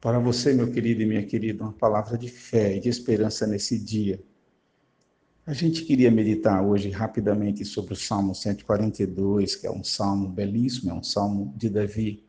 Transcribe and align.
Para 0.00 0.20
você, 0.20 0.52
meu 0.52 0.70
querido 0.70 1.02
e 1.02 1.06
minha 1.06 1.24
querida, 1.24 1.64
uma 1.64 1.72
palavra 1.72 2.16
de 2.16 2.28
fé 2.28 2.76
e 2.76 2.80
de 2.80 2.88
esperança 2.88 3.48
nesse 3.48 3.76
dia. 3.76 4.22
A 5.44 5.52
gente 5.52 5.84
queria 5.84 6.08
meditar 6.08 6.64
hoje 6.64 6.88
rapidamente 6.88 7.64
sobre 7.64 7.94
o 7.94 7.96
Salmo 7.96 8.32
142, 8.32 9.56
que 9.56 9.66
é 9.66 9.70
um 9.70 9.82
salmo 9.82 10.28
belíssimo, 10.28 10.92
é 10.92 10.94
um 10.94 11.02
salmo 11.02 11.52
de 11.56 11.68
Davi. 11.68 12.22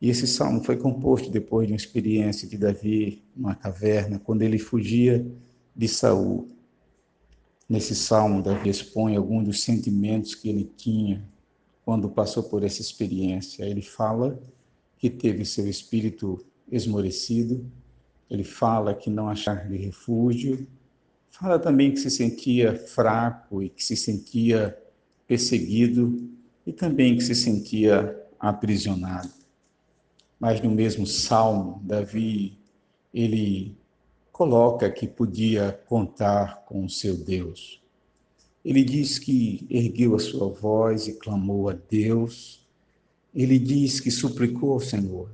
E 0.00 0.10
esse 0.10 0.28
salmo 0.28 0.62
foi 0.62 0.76
composto 0.76 1.28
depois 1.28 1.66
de 1.66 1.72
uma 1.72 1.76
experiência 1.76 2.46
de 2.46 2.56
Davi 2.56 3.20
numa 3.34 3.56
caverna, 3.56 4.20
quando 4.20 4.42
ele 4.42 4.58
fugia 4.58 5.26
de 5.74 5.88
Saul. 5.88 6.48
Nesse 7.68 7.96
salmo, 7.96 8.42
Davi 8.42 8.68
expõe 8.68 9.16
alguns 9.16 9.44
dos 9.44 9.62
sentimentos 9.62 10.36
que 10.36 10.48
ele 10.48 10.70
tinha 10.76 11.20
quando 11.84 12.08
passou 12.08 12.44
por 12.44 12.62
essa 12.62 12.80
experiência. 12.80 13.64
Ele 13.64 13.82
fala 13.82 14.40
que 14.98 15.10
teve 15.10 15.44
seu 15.44 15.66
espírito 15.66 16.46
esmorecido, 16.70 17.64
ele 18.30 18.44
fala 18.44 18.94
que 18.94 19.08
não 19.08 19.28
achar 19.28 19.68
de 19.68 19.76
refúgio, 19.76 20.66
fala 21.30 21.58
também 21.58 21.92
que 21.92 22.00
se 22.00 22.10
sentia 22.10 22.74
fraco 22.74 23.62
e 23.62 23.68
que 23.68 23.84
se 23.84 23.96
sentia 23.96 24.76
perseguido 25.26 26.28
e 26.66 26.72
também 26.72 27.16
que 27.16 27.22
se 27.22 27.34
sentia 27.34 28.16
aprisionado. 28.38 29.30
Mas 30.38 30.60
no 30.60 30.70
mesmo 30.70 31.06
salmo, 31.06 31.80
Davi, 31.84 32.58
ele 33.12 33.76
coloca 34.32 34.90
que 34.90 35.06
podia 35.06 35.80
contar 35.86 36.64
com 36.66 36.84
o 36.84 36.90
seu 36.90 37.16
Deus. 37.16 37.80
Ele 38.64 38.82
diz 38.82 39.18
que 39.18 39.66
ergueu 39.70 40.14
a 40.14 40.18
sua 40.18 40.48
voz 40.48 41.06
e 41.06 41.14
clamou 41.14 41.70
a 41.70 41.72
Deus. 41.72 42.66
Ele 43.34 43.58
diz 43.58 44.00
que 44.00 44.10
suplicou 44.10 44.72
ao 44.72 44.80
Senhor. 44.80 45.30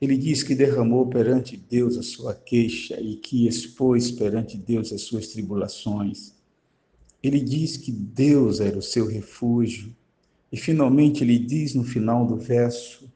Ele 0.00 0.16
diz 0.16 0.42
que 0.42 0.54
derramou 0.54 1.06
perante 1.06 1.56
Deus 1.56 1.96
a 1.96 2.02
sua 2.02 2.34
queixa 2.34 3.00
e 3.00 3.16
que 3.16 3.46
expôs 3.46 4.10
perante 4.10 4.56
Deus 4.56 4.92
as 4.92 5.02
suas 5.02 5.28
tribulações. 5.28 6.34
Ele 7.22 7.40
diz 7.40 7.76
que 7.76 7.90
Deus 7.90 8.60
era 8.60 8.78
o 8.78 8.82
seu 8.82 9.06
refúgio. 9.06 9.94
E 10.52 10.56
finalmente 10.56 11.24
ele 11.24 11.38
diz 11.38 11.74
no 11.74 11.82
final 11.82 12.26
do 12.26 12.36
verso 12.36 13.10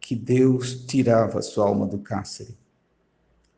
que 0.00 0.14
Deus 0.14 0.84
tirava 0.86 1.38
a 1.38 1.42
sua 1.42 1.66
alma 1.66 1.86
do 1.86 1.98
cárcere. 1.98 2.56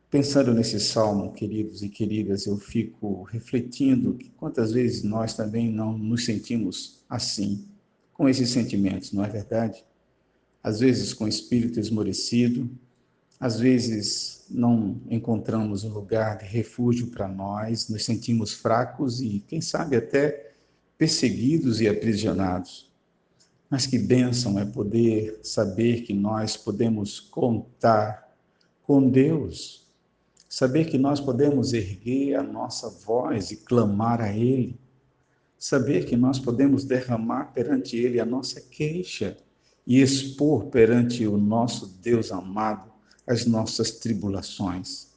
Pensando 0.09 0.53
nesse 0.53 0.79
salmo, 0.79 1.33
queridos 1.33 1.83
e 1.83 1.89
queridas, 1.89 2.45
eu 2.45 2.57
fico 2.57 3.23
refletindo 3.23 4.13
que 4.13 4.29
quantas 4.29 4.71
vezes 4.71 5.03
nós 5.03 5.33
também 5.33 5.69
não 5.69 5.97
nos 5.97 6.23
sentimos 6.23 7.03
assim, 7.09 7.67
com 8.13 8.29
esses 8.29 8.49
sentimentos, 8.49 9.11
não 9.11 9.25
é 9.25 9.27
verdade? 9.27 9.83
Às 10.63 10.79
vezes 10.79 11.13
com 11.13 11.27
espírito 11.27 11.79
esmorecido, 11.79 12.69
às 13.39 13.59
vezes 13.59 14.45
não 14.49 14.99
encontramos 15.09 15.83
um 15.83 15.89
lugar 15.89 16.37
de 16.37 16.45
refúgio 16.45 17.07
para 17.07 17.27
nós, 17.27 17.87
nos 17.89 18.03
sentimos 18.03 18.53
fracos 18.53 19.21
e, 19.21 19.43
quem 19.47 19.61
sabe, 19.61 19.95
até 19.95 20.53
perseguidos 20.97 21.79
e 21.79 21.87
aprisionados. 21.87 22.89
Mas 23.69 23.85
que 23.85 23.99
bênção 23.99 24.57
é 24.57 24.65
poder 24.65 25.39
saber 25.43 26.01
que 26.01 26.13
nós 26.13 26.55
podemos 26.55 27.19
contar 27.19 28.27
com 28.81 29.09
Deus, 29.09 29.85
saber 30.47 30.85
que 30.85 30.97
nós 30.97 31.19
podemos 31.19 31.73
erguer 31.73 32.35
a 32.35 32.43
nossa 32.43 32.89
voz 32.89 33.51
e 33.51 33.57
clamar 33.57 34.21
a 34.21 34.33
Ele, 34.33 34.79
saber 35.59 36.05
que 36.05 36.15
nós 36.15 36.39
podemos 36.39 36.85
derramar 36.85 37.51
perante 37.53 37.97
Ele 37.97 38.19
a 38.19 38.25
nossa 38.25 38.61
queixa 38.61 39.37
e 39.87 40.01
expor 40.01 40.65
perante 40.65 41.25
o 41.25 41.37
nosso 41.37 41.87
Deus 41.87 42.29
amado 42.29 42.91
as 43.25 43.45
nossas 43.45 43.91
tribulações. 43.91 45.07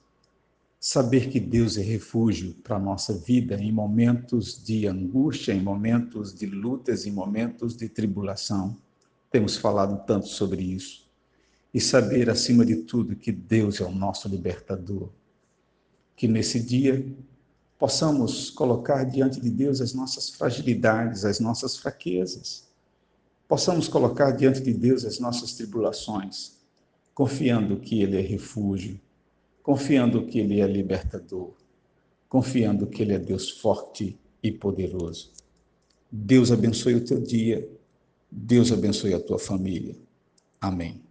Saber 0.79 1.29
que 1.29 1.41
Deus 1.41 1.77
é 1.77 1.83
refúgio 1.83 2.55
para 2.63 2.77
a 2.77 2.81
nossa 2.81 3.13
vida 3.13 3.57
em 3.57 3.73
momentos 3.73 4.65
de 4.65 4.87
angústia, 4.87 5.53
em 5.53 5.61
momentos 5.61 6.33
de 6.33 6.47
lutas, 6.47 7.05
em 7.05 7.11
momentos 7.11 7.77
de 7.77 7.89
tribulação. 7.89 8.77
Temos 9.31 9.57
falado 9.57 10.07
tanto 10.07 10.29
sobre 10.29 10.63
isso. 10.63 11.05
E 11.75 11.81
saber, 11.81 12.31
acima 12.31 12.65
de 12.65 12.77
tudo, 12.77 13.15
que 13.15 13.31
Deus 13.31 13.81
é 13.81 13.85
o 13.85 13.93
nosso 13.93 14.29
libertador. 14.29 15.11
Que 16.17 16.27
nesse 16.27 16.61
dia 16.61 17.05
possamos 17.79 18.51
colocar 18.51 19.05
diante 19.05 19.41
de 19.41 19.51
Deus 19.51 19.81
as 19.81 19.93
nossas 19.93 20.31
fragilidades, 20.31 21.25
as 21.25 21.39
nossas 21.39 21.77
fraquezas 21.77 22.70
possamos 23.51 23.89
colocar 23.89 24.31
diante 24.31 24.61
de 24.61 24.73
Deus 24.73 25.05
as 25.05 25.19
nossas 25.19 25.55
tribulações, 25.55 26.53
confiando 27.13 27.81
que 27.81 28.01
Ele 28.01 28.17
é 28.17 28.21
refúgio, 28.21 29.01
confiando 29.61 30.25
que 30.25 30.39
Ele 30.39 30.61
é 30.61 30.67
libertador, 30.69 31.51
confiando 32.29 32.87
que 32.87 33.03
Ele 33.03 33.13
é 33.13 33.19
Deus 33.19 33.51
forte 33.51 34.17
e 34.41 34.53
poderoso. 34.53 35.33
Deus 36.13 36.53
abençoe 36.53 36.95
o 36.95 37.05
teu 37.05 37.21
dia, 37.21 37.69
Deus 38.31 38.71
abençoe 38.71 39.15
a 39.15 39.21
tua 39.21 39.39
família. 39.39 39.97
Amém. 40.61 41.03